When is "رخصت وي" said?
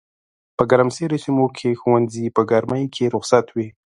3.15-3.67